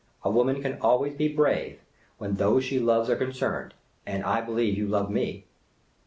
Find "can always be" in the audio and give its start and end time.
0.63-1.27